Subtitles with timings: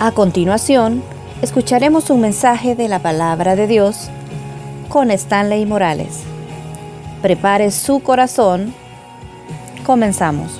[0.00, 1.02] A continuación,
[1.42, 4.10] escucharemos un mensaje de la palabra de Dios
[4.88, 6.20] con Stanley Morales.
[7.20, 8.72] Prepare su corazón.
[9.84, 10.52] Comenzamos.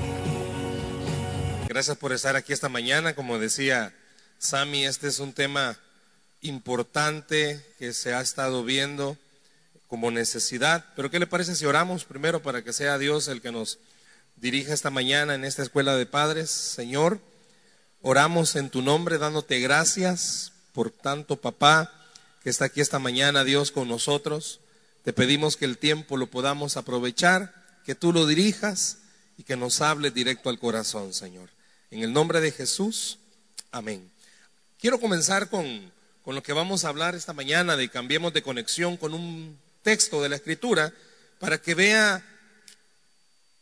[1.69, 3.15] Gracias por estar aquí esta mañana.
[3.15, 3.95] Como decía
[4.39, 5.79] Sami, este es un tema
[6.41, 9.17] importante que se ha estado viendo
[9.87, 10.85] como necesidad.
[10.97, 13.79] Pero ¿qué le parece si oramos primero para que sea Dios el que nos
[14.35, 16.51] dirija esta mañana en esta escuela de padres?
[16.51, 17.21] Señor,
[18.03, 21.93] oramos en tu nombre dándote gracias por tanto papá
[22.43, 24.61] que está aquí esta mañana, Dios, con nosotros.
[25.03, 28.99] Te pedimos que el tiempo lo podamos aprovechar, que tú lo dirijas
[29.37, 31.51] y que nos hable directo al corazón, Señor.
[31.91, 33.19] En el nombre de Jesús,
[33.73, 34.11] amén.
[34.81, 35.93] Quiero comenzar con,
[36.23, 40.23] con lo que vamos a hablar esta mañana de cambiemos de conexión con un texto
[40.23, 40.93] de la Escritura
[41.39, 42.25] para que vea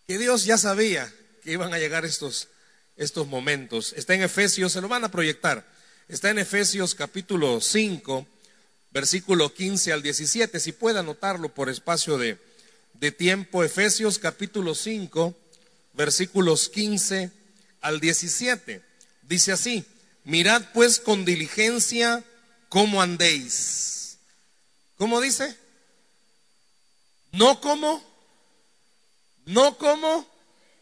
[0.06, 2.48] que Dios ya sabía que iban a llegar estos,
[2.96, 3.92] estos momentos.
[3.96, 5.66] Está en Efesios, se lo van a proyectar.
[6.08, 8.26] Está en Efesios capítulo 5,
[8.90, 10.60] versículo 15 al 17.
[10.60, 12.38] Si puede anotarlo por espacio de,
[12.94, 13.64] de tiempo.
[13.64, 15.36] Efesios capítulo 5,
[15.94, 17.30] versículos 15
[17.80, 18.82] al 17.
[19.22, 19.84] Dice así,
[20.24, 22.24] mirad pues con diligencia
[22.68, 24.18] cómo andéis.
[24.96, 25.56] ¿Cómo dice?
[27.32, 28.02] No como,
[29.44, 30.26] no como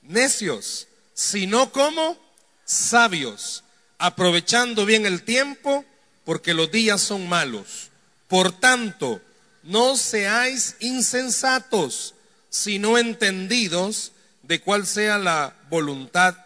[0.02, 2.18] necios, sino como
[2.64, 3.64] sabios,
[3.98, 5.84] aprovechando bien el tiempo,
[6.24, 7.90] porque los días son malos.
[8.28, 9.20] Por tanto,
[9.62, 12.14] no seáis insensatos,
[12.50, 14.12] sino entendidos
[14.42, 16.36] de cuál sea la voluntad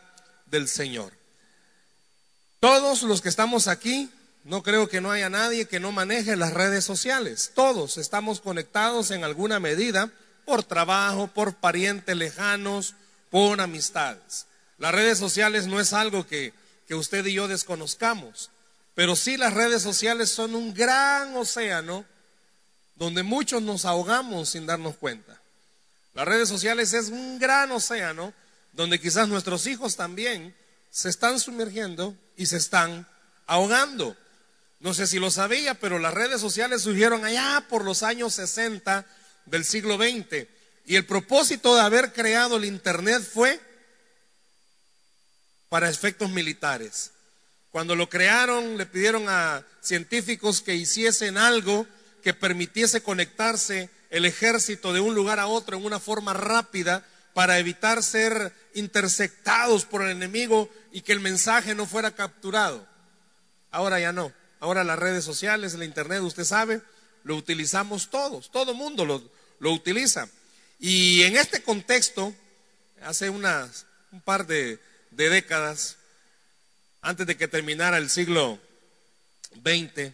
[0.46, 1.12] del Señor.
[2.60, 4.10] Todos los que estamos aquí,
[4.44, 7.52] no creo que no haya nadie que no maneje las redes sociales.
[7.54, 10.10] Todos estamos conectados en alguna medida
[10.44, 12.94] por trabajo, por parientes lejanos,
[13.30, 14.47] por amistades.
[14.78, 16.52] Las redes sociales no es algo que,
[16.86, 18.50] que usted y yo desconozcamos,
[18.94, 22.04] pero sí las redes sociales son un gran océano
[22.96, 25.40] donde muchos nos ahogamos sin darnos cuenta.
[26.14, 28.32] Las redes sociales es un gran océano
[28.72, 30.54] donde quizás nuestros hijos también
[30.90, 33.06] se están sumergiendo y se están
[33.46, 34.16] ahogando.
[34.80, 39.06] No sé si lo sabía, pero las redes sociales surgieron allá por los años 60
[39.46, 40.46] del siglo XX.
[40.86, 43.60] Y el propósito de haber creado el Internet fue
[45.68, 47.12] para efectos militares.
[47.70, 51.86] Cuando lo crearon, le pidieron a científicos que hiciesen algo
[52.22, 57.58] que permitiese conectarse el ejército de un lugar a otro en una forma rápida para
[57.58, 62.86] evitar ser interceptados por el enemigo y que el mensaje no fuera capturado.
[63.70, 64.32] Ahora ya no.
[64.60, 66.80] Ahora las redes sociales, el Internet, usted sabe,
[67.22, 69.22] lo utilizamos todos, todo mundo lo,
[69.60, 70.28] lo utiliza.
[70.80, 72.34] Y en este contexto,
[73.02, 73.44] hace un
[74.24, 74.80] par de,
[75.18, 75.96] de décadas,
[77.02, 78.60] antes de que terminara el siglo
[79.64, 80.12] XX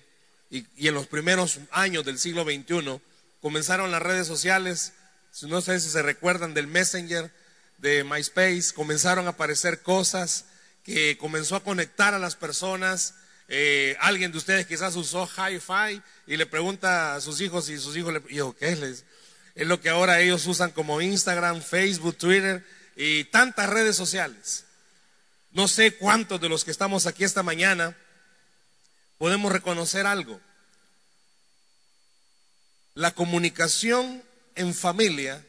[0.50, 3.00] y, en los primeros años del siglo XXI,
[3.42, 4.94] comenzaron las redes sociales,
[5.42, 7.30] no sé si se recuerdan del Messenger,
[7.78, 10.46] de MySpace, comenzaron a aparecer cosas
[10.84, 13.14] que comenzó a conectar a las personas
[13.46, 17.94] eh, alguien de ustedes quizás usó hi-fi y le pregunta a sus hijos y sus
[17.94, 19.04] hijos le dijo, ¿qué es?
[19.54, 22.64] Es lo que ahora ellos usan como Instagram, Facebook, Twitter
[22.96, 24.64] y tantas redes sociales.
[25.54, 27.96] No sé cuántos de los que estamos aquí esta mañana
[29.18, 30.40] podemos reconocer algo.
[32.94, 34.22] La comunicación
[34.56, 35.46] en familia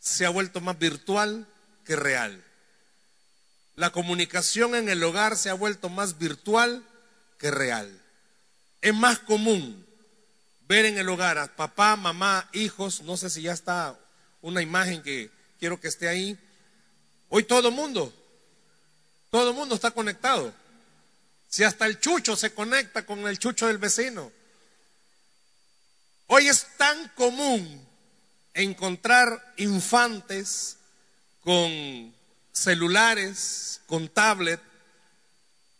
[0.00, 1.46] se ha vuelto más virtual
[1.84, 2.44] que real.
[3.76, 6.84] La comunicación en el hogar se ha vuelto más virtual
[7.38, 8.02] que real.
[8.82, 9.86] Es más común
[10.66, 13.96] ver en el hogar a papá, mamá, hijos, no sé si ya está
[14.42, 15.30] una imagen que
[15.60, 16.36] quiero que esté ahí.
[17.28, 18.12] Hoy todo mundo,
[19.30, 20.52] todo mundo está conectado.
[21.48, 24.30] Si hasta el chucho se conecta con el chucho del vecino.
[26.26, 27.86] Hoy es tan común
[28.54, 30.76] encontrar infantes
[31.42, 32.14] con
[32.52, 34.60] celulares, con tablet,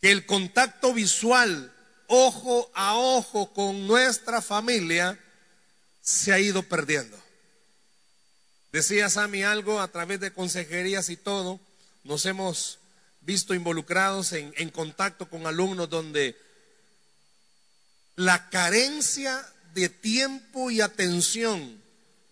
[0.00, 1.72] que el contacto visual,
[2.08, 5.18] ojo a ojo con nuestra familia,
[6.00, 7.16] se ha ido perdiendo.
[8.72, 11.60] Decía Sami algo a través de consejerías y todo,
[12.02, 12.79] nos hemos
[13.20, 16.36] visto involucrados en, contacto con alumnos donde
[18.16, 21.80] la carencia de tiempo y atención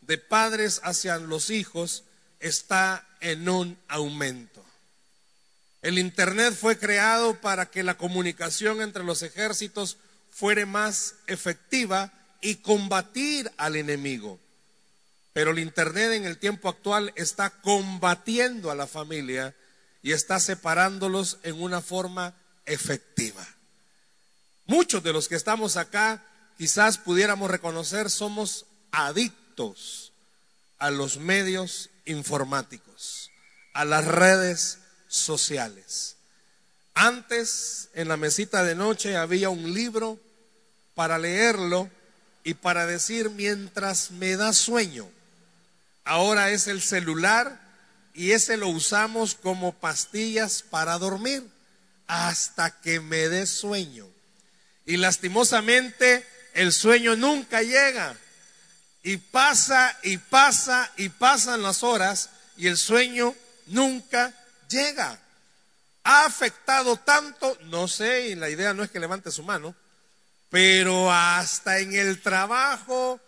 [0.02, 2.04] de padres hacia los hijos
[2.40, 4.64] está en un aumento.
[5.82, 9.98] El Internet fue creado para que la comunicación entre los ejércitos
[10.30, 14.40] fuera más efectiva y combatir al enemigo.
[15.32, 19.54] Pero el Internet en el tiempo actual está combatiendo a la familia
[20.02, 22.34] y está separándolos en una forma
[22.66, 23.46] efectiva.
[24.66, 26.22] muchos de los que estamos acá
[26.58, 30.12] quizás pudiéramos reconocer somos adictos
[30.78, 33.30] a los medios informáticos,
[33.72, 34.78] a las redes
[35.08, 36.16] sociales.
[36.94, 40.18] Antes, en la mesita de noche, había un libro
[40.94, 41.88] para leerlo
[42.44, 45.08] y para decir mientras me da sueño.
[46.04, 47.60] Ahora es el celular
[48.18, 51.48] y ese lo usamos como pastillas para dormir
[52.08, 54.08] hasta que me dé sueño.
[54.86, 58.16] Y lastimosamente el sueño nunca llega.
[59.04, 63.36] Y pasa y pasa y pasan las horas y el sueño
[63.66, 64.34] nunca
[64.68, 65.16] llega.
[66.02, 69.76] Ha afectado tanto, no sé, y la idea no es que levante su mano,
[70.50, 73.20] pero hasta en el trabajo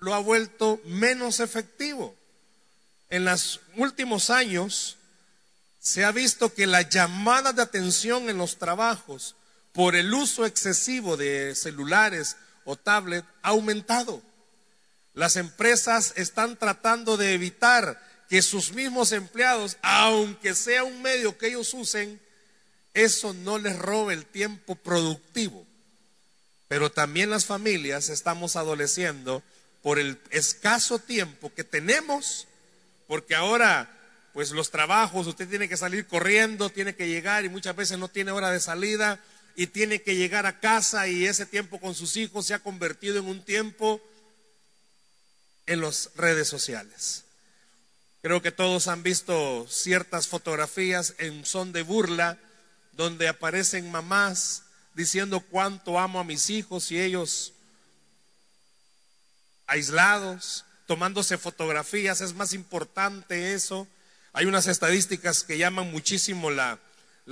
[0.00, 2.14] lo ha vuelto menos efectivo.
[3.12, 4.96] En los últimos años
[5.78, 9.36] se ha visto que la llamada de atención en los trabajos
[9.74, 14.22] por el uso excesivo de celulares o tablet ha aumentado.
[15.12, 21.48] Las empresas están tratando de evitar que sus mismos empleados, aunque sea un medio que
[21.48, 22.18] ellos usen,
[22.94, 25.66] eso no les robe el tiempo productivo.
[26.66, 29.42] Pero también las familias estamos adoleciendo
[29.82, 32.46] por el escaso tiempo que tenemos,
[33.12, 33.90] porque ahora
[34.32, 38.08] pues los trabajos, usted tiene que salir corriendo, tiene que llegar y muchas veces no
[38.08, 39.20] tiene hora de salida
[39.54, 43.18] y tiene que llegar a casa y ese tiempo con sus hijos se ha convertido
[43.18, 44.00] en un tiempo
[45.66, 47.24] en las redes sociales.
[48.22, 52.38] Creo que todos han visto ciertas fotografías en son de burla
[52.92, 54.62] donde aparecen mamás
[54.94, 57.52] diciendo cuánto amo a mis hijos y ellos
[59.66, 63.86] aislados, tomándose fotografías, es más importante eso.
[64.32, 66.78] Hay unas estadísticas que llaman muchísimo la,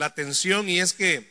[0.00, 1.28] atención y es que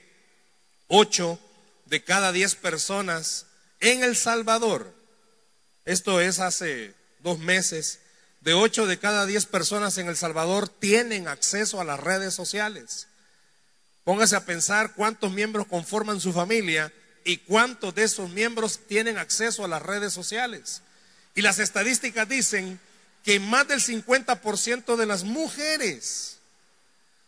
[0.87, 1.39] 8
[1.85, 3.45] de cada 10 personas
[3.79, 4.93] en El Salvador,
[5.85, 7.99] esto es hace dos meses,
[8.41, 13.07] de 8 de cada 10 personas en El Salvador tienen acceso a las redes sociales.
[14.03, 16.91] Póngase a pensar cuántos miembros conforman su familia
[17.23, 20.81] y cuántos de esos miembros tienen acceso a las redes sociales.
[21.39, 22.81] Y las estadísticas dicen
[23.23, 26.35] que más del 50% de las mujeres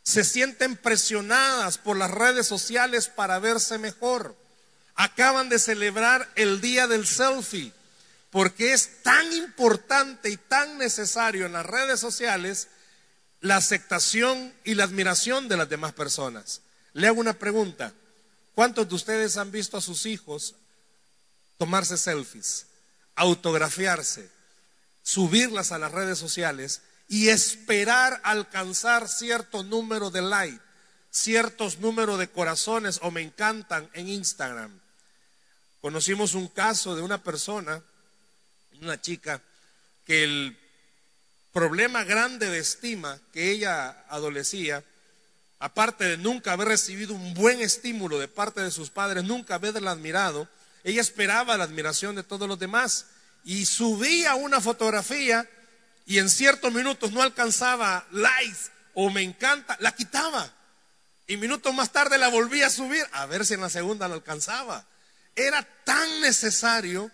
[0.03, 4.35] se sienten presionadas por las redes sociales para verse mejor.
[4.95, 7.71] Acaban de celebrar el día del selfie
[8.31, 12.67] porque es tan importante y tan necesario en las redes sociales
[13.39, 16.59] la aceptación y la admiración de las demás personas.
[16.91, 17.93] Le hago una pregunta.
[18.55, 20.55] ¿Cuántos de ustedes han visto a sus hijos
[21.57, 22.65] tomarse selfies,
[23.15, 24.29] autografiarse,
[25.03, 30.63] subirlas a las redes sociales y esperar alcanzar cierto número de likes,
[31.09, 34.79] ciertos números de corazones o me encantan en Instagram?
[35.81, 37.81] Conocimos un caso de una persona,
[38.81, 39.41] una chica,
[40.05, 40.57] que el
[41.51, 44.83] problema grande de estima que ella adolecía
[45.61, 49.91] aparte de nunca haber recibido un buen estímulo de parte de sus padres, nunca haberla
[49.91, 50.47] admirado,
[50.83, 53.05] ella esperaba la admiración de todos los demás
[53.43, 55.49] y subía una fotografía
[56.05, 60.53] y en ciertos minutos no alcanzaba likes o me encanta, la quitaba.
[61.27, 64.15] Y minutos más tarde la volvía a subir a ver si en la segunda la
[64.15, 64.85] alcanzaba.
[65.35, 67.09] Era tan necesario.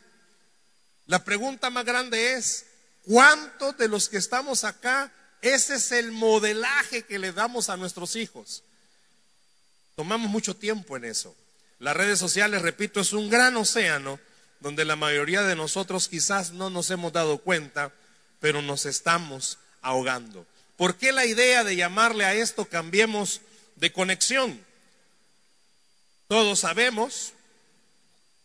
[1.06, 2.66] La pregunta más grande es,
[3.04, 5.12] ¿cuántos de los que estamos acá
[5.42, 8.64] ese es el modelaje que le damos a nuestros hijos.
[9.96, 11.36] Tomamos mucho tiempo en eso.
[11.80, 14.20] Las redes sociales, repito, es un gran océano
[14.60, 17.92] donde la mayoría de nosotros quizás no nos hemos dado cuenta,
[18.40, 20.46] pero nos estamos ahogando.
[20.76, 23.42] ¿Por qué la idea de llamarle a esto cambiemos
[23.76, 24.60] de conexión?
[26.28, 27.34] Todos sabemos,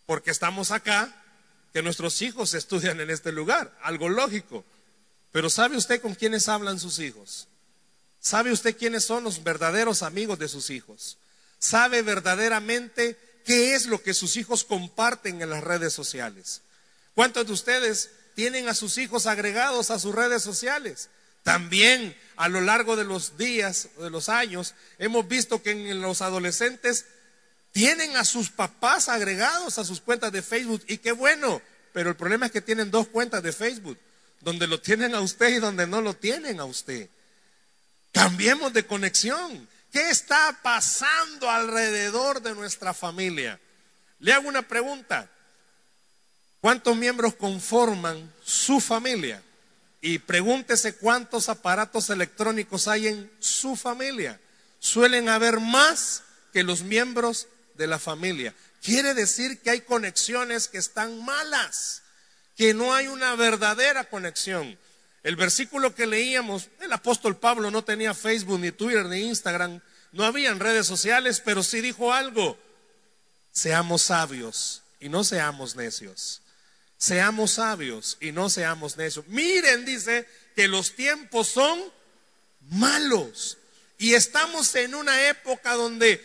[0.07, 1.15] porque estamos acá,
[1.73, 4.65] que nuestros hijos estudian en este lugar, algo lógico.
[5.31, 7.49] Pero ¿sabe usted con quiénes hablan sus hijos?
[8.21, 11.17] ¿Sabe usted quiénes son los verdaderos amigos de sus hijos?
[11.63, 16.61] ¿Sabe verdaderamente qué es lo que sus hijos comparten en las redes sociales?
[17.15, 21.09] ¿Cuántos de ustedes tienen a sus hijos agregados a sus redes sociales?
[21.45, 26.21] También a lo largo de los días, de los años, hemos visto que en los
[26.21, 27.05] adolescentes
[27.71, 32.17] tienen a sus papás agregados a sus cuentas de Facebook y qué bueno, pero el
[32.17, 33.99] problema es que tienen dos cuentas de Facebook
[34.41, 37.09] donde lo tienen a usted y donde no lo tienen a usted.
[38.11, 39.69] Cambiemos de conexión.
[39.93, 43.61] ¿Qué está pasando alrededor de nuestra familia?
[44.21, 45.29] Le hago una pregunta.
[46.63, 49.43] ¿Cuántos miembros conforman su familia?
[50.01, 54.41] Y pregúntese cuántos aparatos electrónicos hay en su familia.
[54.81, 56.23] Suelen haber más
[56.55, 58.55] que los miembros de la familia.
[58.83, 62.03] Quiere decir que hay conexiones que están malas,
[62.57, 64.79] que no hay una verdadera conexión.
[65.23, 70.25] El versículo que leíamos, el apóstol Pablo no tenía Facebook, ni Twitter, ni Instagram, no
[70.25, 72.59] habían redes sociales, pero sí dijo algo,
[73.53, 76.43] seamos sabios y no seamos necios.
[76.99, 79.27] Seamos sabios y no seamos necios.
[79.29, 81.81] Miren, dice, que los tiempos son
[82.71, 83.59] malos.
[83.99, 86.21] Y estamos en una época donde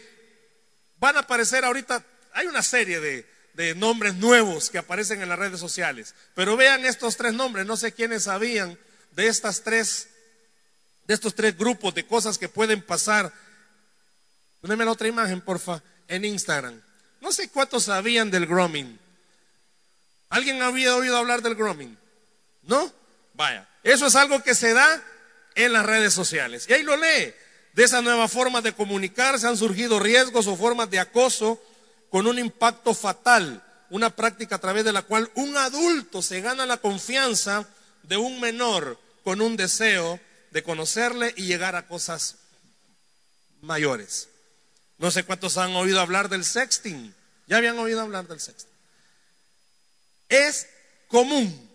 [1.00, 5.40] van a aparecer ahorita, hay una serie de, de nombres nuevos que aparecen en las
[5.40, 6.14] redes sociales.
[6.36, 8.78] Pero vean estos tres nombres, no sé quiénes sabían
[9.18, 10.08] de estas tres,
[11.08, 13.34] de estos tres grupos de cosas que pueden pasar.
[14.62, 16.80] Poneme la otra imagen, porfa, en Instagram.
[17.20, 19.00] No sé cuántos sabían del grooming.
[20.30, 21.98] ¿Alguien había oído hablar del grooming?
[22.62, 22.94] ¿No?
[23.34, 25.04] Vaya, eso es algo que se da
[25.56, 26.68] en las redes sociales.
[26.70, 27.34] Y ahí lo lee.
[27.74, 31.60] De esa nueva forma de comunicarse han surgido riesgos o formas de acoso
[32.12, 36.68] con un impacto fatal, una práctica a través de la cual un adulto se gana
[36.68, 37.68] la confianza
[38.04, 42.38] de un menor con un deseo de conocerle y llegar a cosas
[43.60, 44.30] mayores.
[45.00, 47.14] No sé cuántos han oído hablar del sexting.
[47.46, 48.72] Ya habían oído hablar del sexting.
[50.30, 50.68] Es
[51.10, 51.70] común,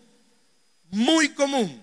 [0.89, 1.79] muy común,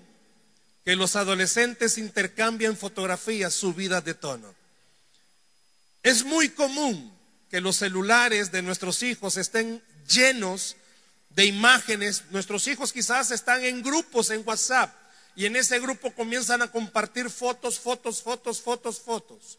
[0.85, 4.53] que los adolescentes intercambien fotografías subidas de tono.
[6.03, 7.17] Es muy común
[7.49, 10.75] que los celulares de nuestros hijos estén llenos
[11.29, 12.25] de imágenes.
[12.31, 15.00] Nuestros hijos quizás están en grupos en WhatsApp
[15.37, 19.59] y en ese grupo comienzan a compartir fotos, fotos, fotos, fotos, fotos.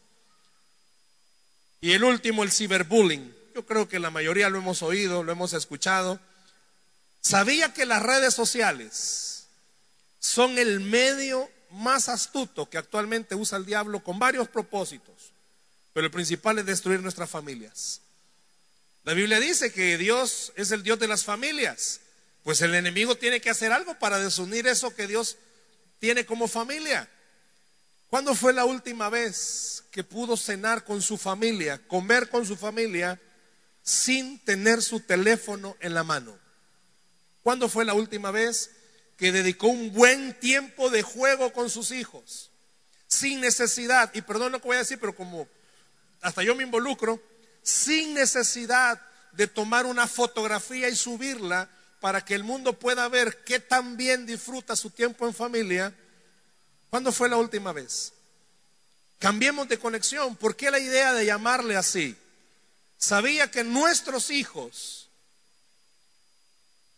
[1.80, 3.34] Y el último, el ciberbullying.
[3.54, 6.20] Yo creo que la mayoría lo hemos oído, lo hemos escuchado.
[7.20, 9.46] ¿Sabía que las redes sociales
[10.18, 15.32] son el medio más astuto que actualmente usa el diablo con varios propósitos?
[15.92, 18.00] Pero el principal es destruir nuestras familias.
[19.04, 22.00] La Biblia dice que Dios es el Dios de las familias.
[22.44, 25.36] Pues el enemigo tiene que hacer algo para desunir eso que Dios
[26.02, 27.08] tiene como familia.
[28.10, 33.20] ¿Cuándo fue la última vez que pudo cenar con su familia, comer con su familia,
[33.84, 36.36] sin tener su teléfono en la mano?
[37.44, 38.72] ¿Cuándo fue la última vez
[39.16, 42.50] que dedicó un buen tiempo de juego con sus hijos?
[43.06, 45.46] Sin necesidad, y perdón lo que voy a decir, pero como
[46.20, 47.22] hasta yo me involucro,
[47.62, 51.70] sin necesidad de tomar una fotografía y subirla
[52.02, 55.94] para que el mundo pueda ver qué tan bien disfruta su tiempo en familia.
[56.90, 58.12] ¿Cuándo fue la última vez?
[59.20, 60.34] Cambiemos de conexión.
[60.34, 62.16] ¿Por qué la idea de llamarle así?
[62.98, 65.10] Sabía que nuestros hijos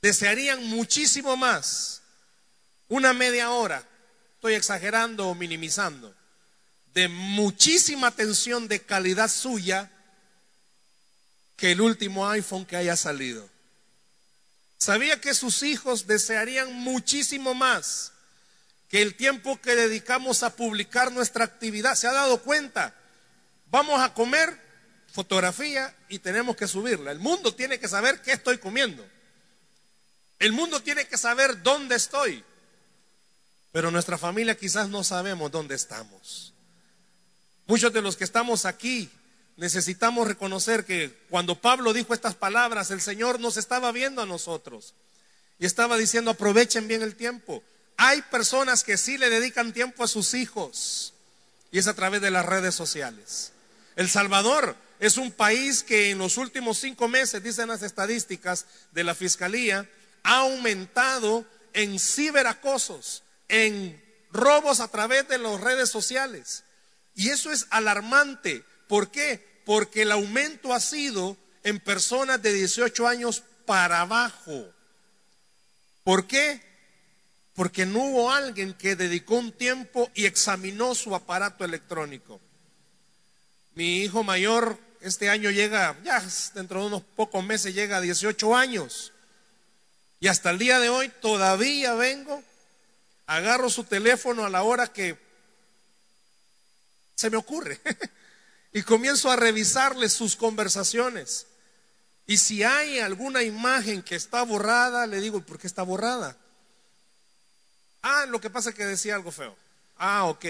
[0.00, 2.00] desearían muchísimo más
[2.88, 3.86] una media hora,
[4.36, 6.14] estoy exagerando o minimizando,
[6.94, 9.90] de muchísima atención de calidad suya
[11.56, 13.53] que el último iPhone que haya salido.
[14.78, 18.12] Sabía que sus hijos desearían muchísimo más
[18.88, 21.94] que el tiempo que dedicamos a publicar nuestra actividad.
[21.94, 22.94] ¿Se ha dado cuenta?
[23.70, 24.56] Vamos a comer
[25.12, 27.10] fotografía y tenemos que subirla.
[27.10, 29.04] El mundo tiene que saber qué estoy comiendo.
[30.38, 32.44] El mundo tiene que saber dónde estoy.
[33.72, 36.52] Pero nuestra familia quizás no sabemos dónde estamos.
[37.66, 39.10] Muchos de los que estamos aquí
[39.56, 44.94] necesitamos reconocer que cuando Pablo dijo estas palabras, el Señor nos estaba viendo a nosotros
[45.58, 47.62] y estaba diciendo, aprovechen bien el tiempo.
[47.96, 51.14] Hay personas que sí le dedican tiempo a sus hijos
[51.70, 53.52] y es a través de las redes sociales.
[53.96, 59.04] El Salvador es un país que en los últimos cinco meses, dicen las estadísticas de
[59.04, 59.88] la Fiscalía,
[60.24, 66.64] ha aumentado en ciberacosos, en robos a través de las redes sociales.
[67.14, 69.62] Y eso es alarmante ¿Por qué?
[69.64, 74.70] Porque el aumento ha sido en personas de 18 años para abajo.
[76.02, 76.60] ¿Por qué?
[77.54, 82.40] Porque no hubo alguien que dedicó un tiempo y examinó su aparato electrónico.
[83.74, 86.22] Mi hijo mayor este año llega, ya
[86.54, 89.12] dentro de unos pocos meses llega a 18 años.
[90.20, 92.42] Y hasta el día de hoy todavía vengo,
[93.26, 95.18] agarro su teléfono a la hora que
[97.14, 97.80] se me ocurre.
[98.74, 101.46] y comienzo a revisarle sus conversaciones.
[102.26, 106.36] Y si hay alguna imagen que está borrada, le digo, ¿por qué está borrada?
[108.02, 109.56] Ah, lo que pasa es que decía algo feo.
[109.96, 110.44] Ah, ok.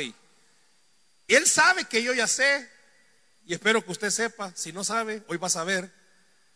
[1.29, 2.67] Él sabe que yo ya sé,
[3.47, 5.93] y espero que usted sepa, si no sabe, hoy va a saber,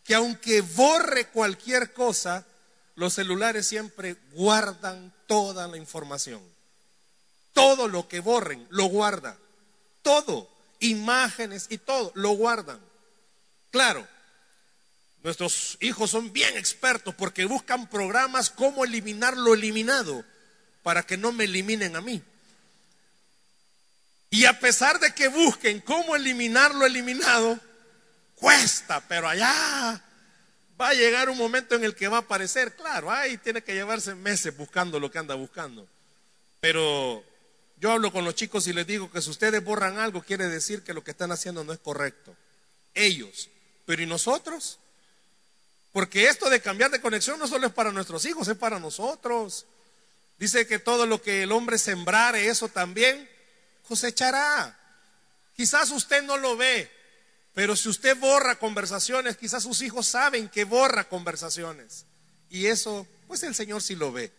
[0.03, 2.47] que aunque borre cualquier cosa,
[2.95, 6.41] los celulares siempre guardan toda la información.
[7.53, 9.37] Todo lo que borren, lo guarda.
[10.01, 10.49] Todo
[10.79, 12.79] imágenes y todo, lo guardan.
[13.71, 14.07] Claro,
[15.23, 20.23] Nuestros hijos son bien expertos porque buscan programas cómo eliminar lo eliminado
[20.81, 22.21] para que no me eliminen a mí.
[24.29, 27.59] Y a pesar de que busquen cómo eliminar lo eliminado,
[28.35, 30.01] cuesta, pero allá
[30.79, 33.73] va a llegar un momento en el que va a aparecer, claro, ahí tiene que
[33.73, 35.85] llevarse meses buscando lo que anda buscando.
[36.61, 37.25] Pero
[37.79, 40.83] yo hablo con los chicos y les digo que si ustedes borran algo, quiere decir
[40.83, 42.35] que lo que están haciendo no es correcto.
[42.93, 43.49] Ellos.
[43.85, 44.79] Pero ¿y nosotros?
[45.93, 49.65] Porque esto de cambiar de conexión no solo es para nuestros hijos, es para nosotros.
[50.37, 53.29] Dice que todo lo que el hombre sembrare, eso también
[53.87, 54.77] cosechará.
[55.55, 56.91] Quizás usted no lo ve,
[57.53, 62.05] pero si usted borra conversaciones, quizás sus hijos saben que borra conversaciones.
[62.49, 64.31] Y eso, pues el Señor sí lo ve.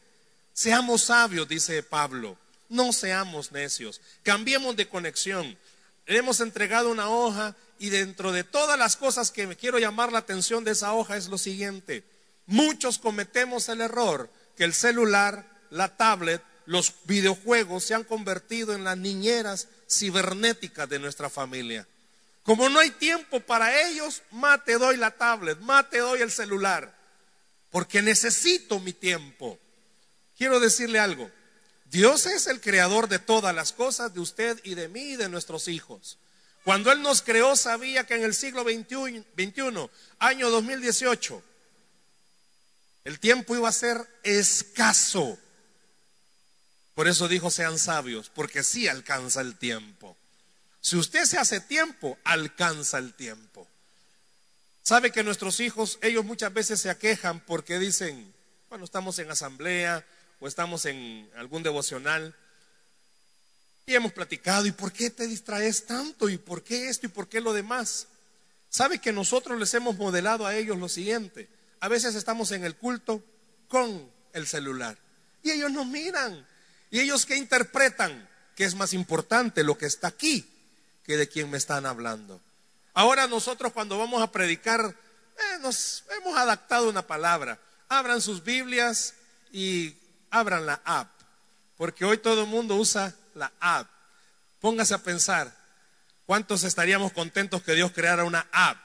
[0.52, 2.38] Seamos sabios, dice Pablo.
[2.70, 4.00] No seamos necios.
[4.22, 5.58] Cambiemos de conexión.
[6.06, 10.20] hemos entregado una hoja y dentro de todas las cosas que me quiero llamar la
[10.20, 12.04] atención de esa hoja es lo siguiente.
[12.46, 18.84] Muchos cometemos el error que el celular, la tablet, los videojuegos se han convertido en
[18.84, 21.86] las niñeras cibernéticas de nuestra familia.
[22.44, 26.30] Como no hay tiempo para ellos, más te doy la tablet, más te doy el
[26.30, 26.94] celular,
[27.70, 29.58] porque necesito mi tiempo.
[30.36, 31.30] Quiero decirle algo,
[31.90, 35.28] Dios es el creador de todas las cosas, de usted y de mí y de
[35.28, 36.18] nuestros hijos.
[36.64, 41.42] Cuando Él nos creó, sabía que en el siglo XXI, 21, año 2018,
[43.04, 45.36] el tiempo iba a ser escaso.
[46.94, 50.16] Por eso dijo, sean sabios, porque sí alcanza el tiempo.
[50.80, 53.66] Si usted se hace tiempo, alcanza el tiempo.
[54.82, 58.32] Sabe que nuestros hijos, ellos muchas veces se aquejan porque dicen,
[58.68, 60.06] bueno, estamos en asamblea
[60.40, 62.34] o estamos en algún devocional
[63.86, 66.28] y hemos platicado, ¿y por qué te distraes tanto?
[66.28, 67.06] ¿Y por qué esto?
[67.06, 68.06] ¿Y por qué lo demás?
[68.68, 71.48] Sabe que nosotros les hemos modelado a ellos lo siguiente.
[71.80, 73.22] A veces estamos en el culto
[73.68, 74.96] con el celular
[75.42, 76.46] y ellos nos miran.
[76.90, 78.28] ¿Y ellos qué interpretan?
[78.54, 80.48] Que es más importante lo que está aquí
[81.04, 82.40] que de quien me están hablando.
[82.94, 84.94] Ahora nosotros cuando vamos a predicar,
[85.36, 87.58] eh, nos hemos adaptado una palabra.
[87.88, 89.14] Abran sus Biblias
[89.52, 89.96] y
[90.30, 91.10] abran la app,
[91.76, 93.88] porque hoy todo el mundo usa la app.
[94.60, 95.54] Póngase a pensar,
[96.26, 98.78] ¿cuántos estaríamos contentos que Dios creara una app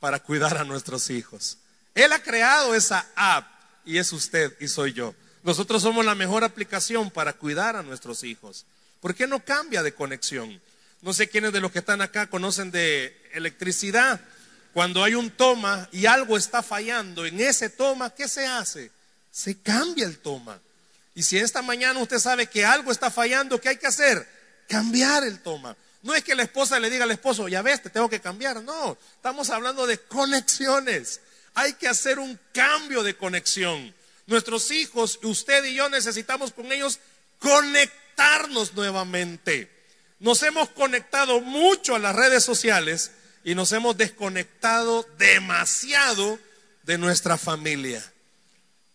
[0.00, 1.58] para cuidar a nuestros hijos?
[1.94, 3.46] Él ha creado esa app
[3.84, 5.14] y es usted y soy yo.
[5.42, 8.66] Nosotros somos la mejor aplicación para cuidar a nuestros hijos.
[9.00, 10.60] ¿Por qué no cambia de conexión?
[11.00, 14.20] No sé quiénes de los que están acá conocen de electricidad.
[14.74, 18.90] Cuando hay un toma y algo está fallando en ese toma, ¿qué se hace?
[19.30, 20.60] Se cambia el toma.
[21.14, 24.26] Y si esta mañana usted sabe que algo está fallando, ¿qué hay que hacer?
[24.68, 25.76] Cambiar el toma.
[26.02, 28.62] No es que la esposa le diga al esposo, ya ves, te tengo que cambiar.
[28.62, 31.20] No, estamos hablando de conexiones.
[31.54, 33.94] Hay que hacer un cambio de conexión.
[34.26, 37.00] Nuestros hijos, usted y yo necesitamos con ellos
[37.38, 39.68] conectarnos nuevamente.
[40.20, 43.10] Nos hemos conectado mucho a las redes sociales
[43.42, 46.38] y nos hemos desconectado demasiado
[46.84, 48.02] de nuestra familia.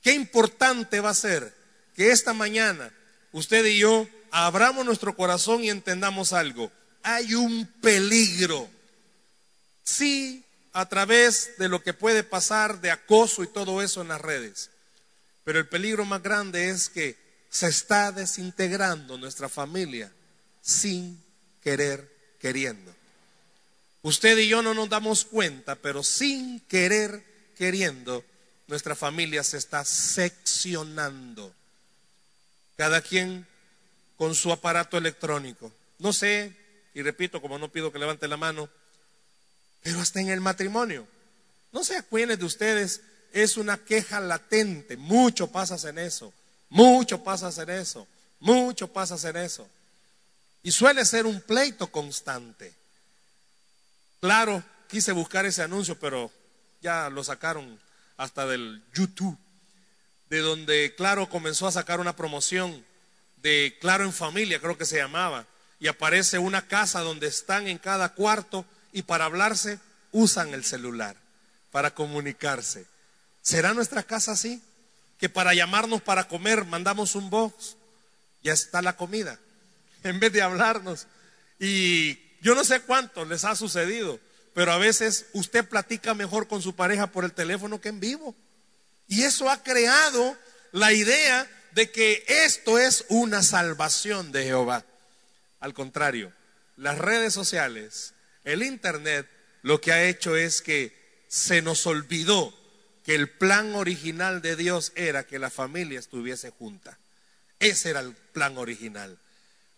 [0.01, 1.53] Qué importante va a ser
[1.95, 2.91] que esta mañana
[3.31, 6.71] usted y yo abramos nuestro corazón y entendamos algo.
[7.03, 8.69] Hay un peligro.
[9.83, 14.19] Sí, a través de lo que puede pasar de acoso y todo eso en las
[14.19, 14.71] redes.
[15.43, 17.17] Pero el peligro más grande es que
[17.49, 20.11] se está desintegrando nuestra familia
[20.61, 21.23] sin
[21.63, 22.93] querer queriendo.
[24.01, 27.23] Usted y yo no nos damos cuenta, pero sin querer
[27.57, 28.23] queriendo,
[28.67, 31.53] nuestra familia se está seccionando.
[32.77, 33.47] Cada quien
[34.17, 35.71] con su aparato electrónico.
[35.99, 36.55] No sé,
[36.93, 38.69] y repito, como no pido que levante la mano,
[39.81, 41.07] pero hasta en el matrimonio.
[41.71, 43.01] No sé a quiénes de ustedes
[43.33, 44.97] es una queja latente.
[44.97, 46.33] Mucho pasas en eso.
[46.69, 48.07] Mucho pasas en eso.
[48.39, 49.67] Mucho pasas en eso.
[50.63, 52.73] Y suele ser un pleito constante.
[54.21, 56.31] Claro, quise buscar ese anuncio, pero
[56.81, 57.79] ya lo sacaron
[58.17, 59.37] hasta del YouTube,
[60.29, 62.83] de donde Claro comenzó a sacar una promoción
[63.41, 65.45] de Claro en familia, creo que se llamaba,
[65.79, 69.79] y aparece una casa donde están en cada cuarto y para hablarse
[70.11, 71.15] usan el celular,
[71.71, 72.85] para comunicarse.
[73.41, 74.61] ¿Será nuestra casa así?
[75.19, 77.75] Que para llamarnos para comer mandamos un box,
[78.41, 79.39] ya está la comida
[80.03, 81.07] en vez de hablarnos.
[81.59, 84.19] Y yo no sé cuánto les ha sucedido,
[84.53, 88.35] pero a veces usted platica mejor con su pareja por el teléfono que en vivo.
[89.07, 90.37] Y eso ha creado
[90.71, 94.85] la idea de que esto es una salvación de Jehová.
[95.59, 96.31] Al contrario,
[96.77, 98.13] las redes sociales,
[98.43, 99.27] el Internet,
[99.61, 100.95] lo que ha hecho es que
[101.27, 102.53] se nos olvidó
[103.05, 106.97] que el plan original de Dios era que la familia estuviese junta.
[107.59, 109.17] Ese era el plan original.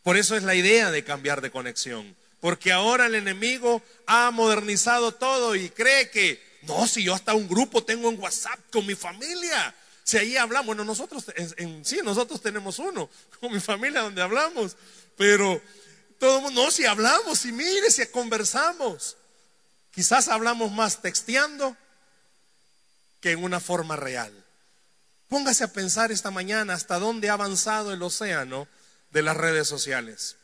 [0.04, 2.16] Por eso es la idea de cambiar de conexión.
[2.40, 7.48] Porque ahora el enemigo ha modernizado todo y cree que, no, si yo hasta un
[7.48, 12.42] grupo tengo en WhatsApp con mi familia, si ahí hablamos, bueno, nosotros, en, sí, nosotros
[12.42, 13.10] tenemos uno
[13.42, 14.78] con mi familia donde hablamos,
[15.18, 15.62] pero
[16.20, 19.18] todo el mundo, no, si hablamos, si mire, si conversamos.
[19.92, 21.76] Quizás hablamos más texteando
[23.20, 24.32] que en una forma real.
[25.28, 28.68] Póngase a pensar esta mañana hasta dónde ha avanzado el océano
[29.12, 30.38] de las redes sociales.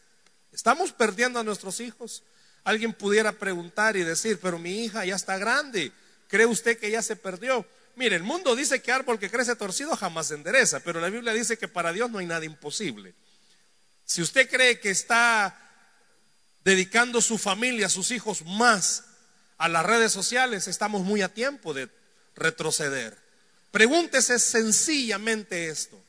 [0.51, 2.23] Estamos perdiendo a nuestros hijos.
[2.63, 5.91] Alguien pudiera preguntar y decir, pero mi hija ya está grande.
[6.33, 7.63] ¿Cree usted que ya se perdió?
[7.95, 11.31] Mire, el mundo dice que árbol que crece torcido jamás se endereza, pero la Biblia
[11.31, 13.13] dice que para Dios no hay nada imposible.
[14.03, 15.55] Si usted cree que está
[16.63, 19.03] dedicando su familia, sus hijos más
[19.59, 21.87] a las redes sociales, estamos muy a tiempo de
[22.35, 23.15] retroceder.
[23.69, 26.03] Pregúntese sencillamente esto.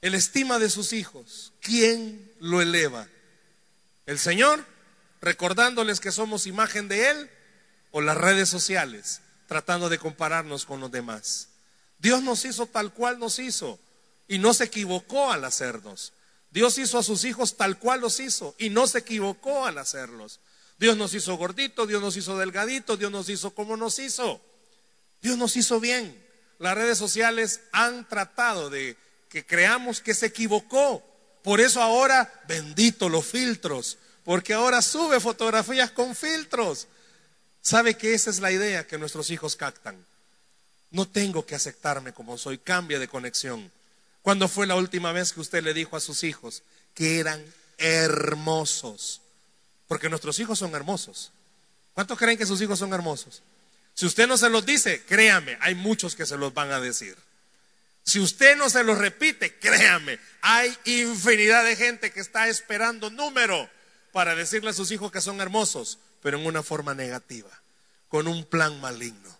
[0.00, 3.06] El estima de sus hijos, ¿quién lo eleva?
[4.06, 4.64] ¿El Señor?
[5.20, 7.30] Recordándoles que somos imagen de Él
[7.96, 11.46] o las redes sociales, tratando de compararnos con los demás.
[12.00, 13.78] Dios nos hizo tal cual nos hizo
[14.26, 16.12] y no se equivocó al hacernos.
[16.50, 20.40] Dios hizo a sus hijos tal cual los hizo y no se equivocó al hacerlos.
[20.76, 24.40] Dios nos hizo gordito, Dios nos hizo delgadito, Dios nos hizo como nos hizo.
[25.22, 26.20] Dios nos hizo bien.
[26.58, 28.96] Las redes sociales han tratado de
[29.28, 31.00] que creamos que se equivocó.
[31.44, 36.88] Por eso ahora, bendito los filtros, porque ahora sube fotografías con filtros.
[37.64, 39.96] ¿Sabe que esa es la idea que nuestros hijos captan?
[40.90, 43.72] No tengo que aceptarme como soy, cambia de conexión.
[44.20, 47.42] ¿Cuándo fue la última vez que usted le dijo a sus hijos que eran
[47.78, 49.22] hermosos?
[49.88, 51.32] Porque nuestros hijos son hermosos.
[51.94, 53.42] ¿Cuántos creen que sus hijos son hermosos?
[53.94, 57.16] Si usted no se los dice, créame, hay muchos que se los van a decir.
[58.02, 63.70] Si usted no se los repite, créame, hay infinidad de gente que está esperando número
[64.12, 67.50] para decirle a sus hijos que son hermosos, pero en una forma negativa,
[68.08, 69.38] con un plan maligno.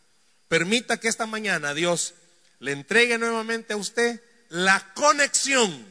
[0.48, 2.12] Permita que esta mañana Dios
[2.58, 4.20] le entregue nuevamente a usted
[4.50, 5.86] la conexión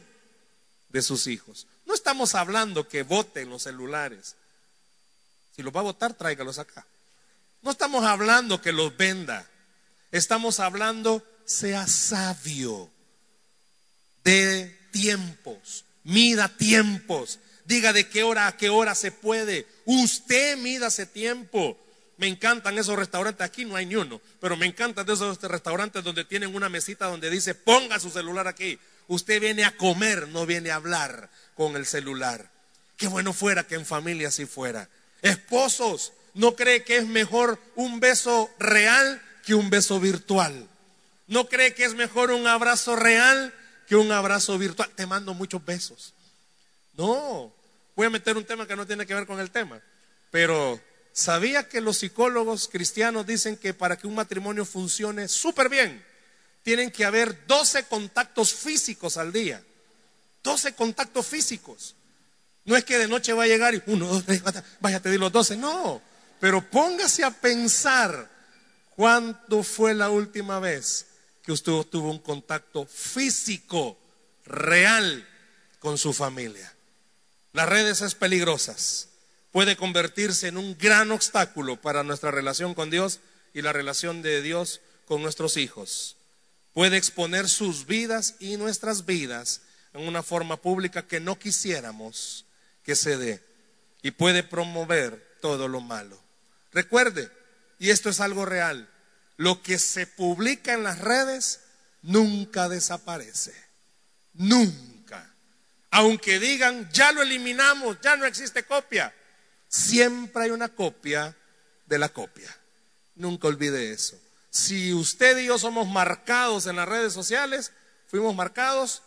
[0.90, 1.66] de sus hijos.
[1.84, 4.36] No estamos hablando que voten los celulares.
[5.56, 6.86] Si los va a votar, tráigalos acá.
[7.62, 9.50] No estamos hablando que los venda.
[10.12, 12.88] Estamos hablando sea sabio
[14.22, 19.66] de tiempos, mida tiempos, diga de qué hora a qué hora se puede.
[19.84, 21.78] Usted mida ese tiempo.
[22.16, 26.24] Me encantan esos restaurantes, aquí no hay ni uno, pero me encantan esos restaurantes donde
[26.24, 28.78] tienen una mesita donde dice ponga su celular aquí.
[29.08, 32.48] Usted viene a comer, no viene a hablar con el celular.
[32.96, 34.88] Qué bueno fuera que en familia así fuera.
[35.22, 40.68] Esposos, ¿no cree que es mejor un beso real que un beso virtual?
[41.26, 43.52] ¿No cree que es mejor un abrazo real
[43.88, 44.88] que un abrazo virtual?
[44.94, 46.13] Te mando muchos besos.
[46.96, 47.52] No,
[47.96, 49.80] voy a meter un tema que no tiene que ver con el tema.
[50.30, 50.80] Pero
[51.12, 56.04] ¿sabía que los psicólogos cristianos dicen que para que un matrimonio funcione súper bien,
[56.62, 59.62] tienen que haber 12 contactos físicos al día?
[60.42, 61.94] 12 contactos físicos.
[62.64, 65.02] No es que de noche va a llegar y uno, dos, tres, cuatro, vaya a
[65.02, 65.56] pedir los 12.
[65.56, 66.00] No,
[66.40, 68.30] pero póngase a pensar
[68.96, 71.06] cuándo fue la última vez
[71.42, 73.98] que usted tuvo un contacto físico,
[74.46, 75.28] real,
[75.78, 76.73] con su familia.
[77.54, 79.08] Las redes es peligrosas.
[79.52, 83.20] Puede convertirse en un gran obstáculo para nuestra relación con Dios
[83.54, 86.16] y la relación de Dios con nuestros hijos.
[86.72, 89.60] Puede exponer sus vidas y nuestras vidas
[89.92, 92.44] en una forma pública que no quisiéramos
[92.82, 93.40] que se dé.
[94.02, 96.20] Y puede promover todo lo malo.
[96.72, 97.30] Recuerde,
[97.78, 98.88] y esto es algo real,
[99.36, 101.60] lo que se publica en las redes
[102.02, 103.54] nunca desaparece.
[104.32, 104.93] Nunca.
[105.96, 109.14] Aunque digan, ya lo eliminamos, ya no existe copia.
[109.68, 111.36] Siempre hay una copia
[111.86, 112.52] de la copia.
[113.14, 114.18] Nunca olvide eso.
[114.50, 117.70] Si usted y yo somos marcados en las redes sociales,
[118.08, 119.02] fuimos marcados,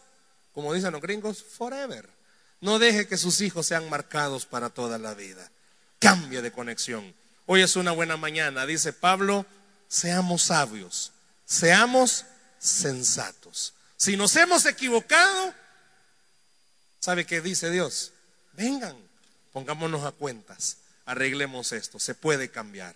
[0.53, 2.09] como dicen los gringos, forever.
[2.61, 5.51] No deje que sus hijos sean marcados para toda la vida.
[5.99, 7.13] Cambie de conexión.
[7.47, 9.45] Hoy es una buena mañana, dice Pablo
[9.89, 11.11] seamos sabios,
[11.45, 12.23] seamos
[12.59, 13.73] sensatos.
[13.97, 15.53] Si nos hemos equivocado,
[16.99, 18.13] ¿sabe qué dice Dios?
[18.53, 18.95] Vengan,
[19.53, 22.95] pongámonos a cuentas, arreglemos esto, se puede cambiar.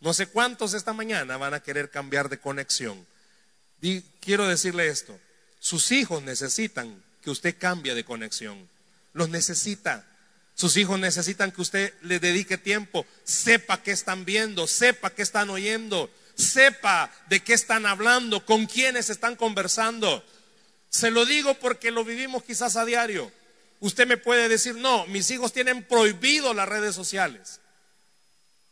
[0.00, 3.06] No sé cuántos esta mañana van a querer cambiar de conexión.
[4.20, 5.18] quiero decirle esto,
[5.58, 8.68] sus hijos necesitan que usted cambie de conexión,
[9.12, 10.06] los necesita.
[10.54, 15.50] Sus hijos necesitan que usted le dedique tiempo, sepa qué están viendo, sepa qué están
[15.50, 20.24] oyendo, sepa de qué están hablando, con quiénes están conversando.
[20.96, 23.30] Se lo digo porque lo vivimos quizás a diario.
[23.80, 27.60] Usted me puede decir, no, mis hijos tienen prohibido las redes sociales.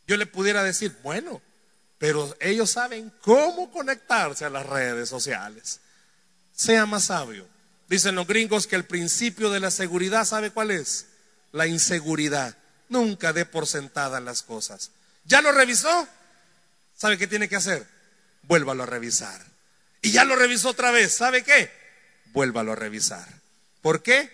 [0.07, 1.43] Yo le pudiera decir, bueno,
[1.99, 5.81] pero ellos saben cómo conectarse a las redes sociales.
[6.57, 7.47] Sea más sabio.
[7.91, 11.09] Dicen los gringos que el principio de la seguridad, ¿sabe cuál es?
[11.53, 12.57] La inseguridad.
[12.89, 14.93] Nunca dé por sentada las cosas.
[15.27, 16.09] ¿Ya lo revisó?
[16.97, 17.87] ¿Sabe qué tiene que hacer?
[18.45, 19.45] Vuélvalo a revisar.
[20.01, 21.13] Y ya lo revisó otra vez.
[21.13, 21.84] ¿Sabe qué?
[22.35, 23.27] Vuélvalo a revisar.
[23.81, 24.31] ¿Por qué?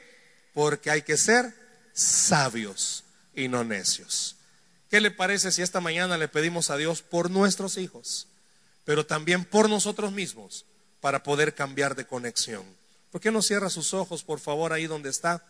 [0.54, 1.54] Porque hay que ser
[1.92, 4.36] sabios y no necios.
[4.90, 8.26] ¿Qué le parece si esta mañana le pedimos a Dios por nuestros hijos,
[8.84, 10.64] pero también por nosotros mismos,
[11.00, 12.64] para poder cambiar de conexión?
[13.12, 15.44] ¿Por qué no cierra sus ojos, por favor, ahí donde está?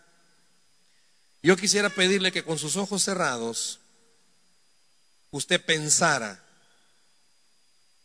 [1.43, 3.79] Yo quisiera pedirle que con sus ojos cerrados
[5.31, 6.43] usted pensara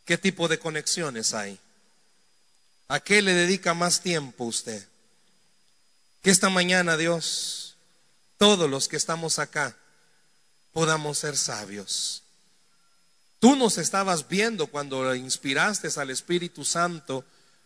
[0.04, 1.58] qué tipo de conexiones hay.
[2.88, 4.86] ¿A qué le dedica más tiempo usted?
[6.22, 7.76] Que esta mañana, Dios,
[8.38, 9.76] todos los que estamos acá,
[10.72, 12.22] podamos ser sabios.
[13.38, 17.24] Tú nos estabas viendo cuando inspiraste al Espíritu Santo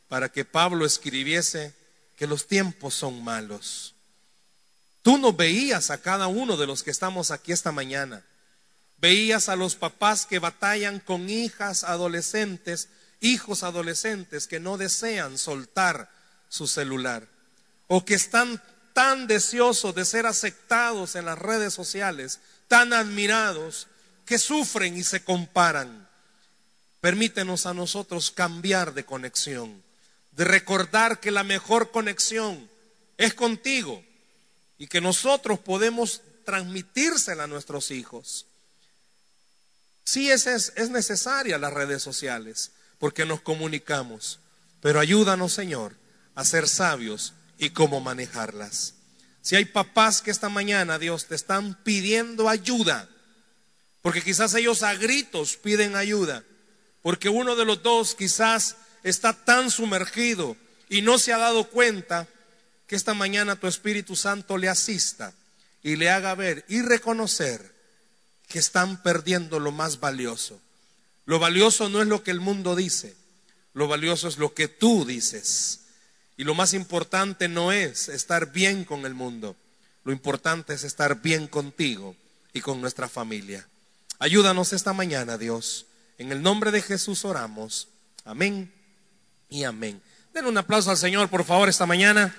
[0.09, 1.75] para que Pablo escribiese
[2.17, 3.95] que los tiempos son malos.
[5.03, 8.23] Tú no veías a cada uno de los que estamos aquí esta mañana.
[8.99, 12.89] Veías a los papás que batallan con hijas adolescentes,
[13.21, 16.11] hijos adolescentes que no desean soltar
[16.49, 17.29] su celular
[17.87, 23.87] o que están tan deseosos de ser aceptados en las redes sociales, tan admirados,
[24.27, 26.09] que sufren y se comparan.
[27.01, 29.83] Permítenos a nosotros cambiar de conexión,
[30.33, 32.69] de recordar que la mejor conexión
[33.17, 34.05] es contigo
[34.79, 38.47] y que nosotros podemos transmitírsela a nuestros hijos.
[40.05, 44.39] Sí es, es, es necesaria las redes sociales porque nos comunicamos,
[44.81, 45.97] pero ayúdanos Señor
[46.37, 48.95] a ser sabios y cómo manejarlas.
[49.43, 53.09] Si hay papás que esta mañana, Dios, te están pidiendo ayuda,
[54.03, 56.45] porque quizás ellos a gritos piden ayuda,
[57.03, 60.57] porque uno de los dos quizás está tan sumergido
[60.91, 62.29] y no se ha dado cuenta
[62.87, 65.33] que esta mañana tu Espíritu Santo le asista
[65.83, 67.75] y le haga ver y reconocer
[68.47, 70.61] que están perdiendo lo más valioso.
[71.31, 73.15] Lo valioso no es lo que el mundo dice,
[73.73, 75.83] lo valioso es lo que tú dices.
[76.37, 79.55] Y lo más importante no es estar bien con el mundo,
[80.03, 82.17] lo importante es estar bien contigo
[82.53, 83.69] y con nuestra familia.
[84.19, 85.87] Ayúdanos esta mañana, Dios.
[86.19, 87.87] En el nombre de Jesús oramos.
[88.25, 88.73] Amén
[89.49, 90.03] y amén.
[90.35, 92.35] Den un aplauso al Señor, por favor, esta mañana.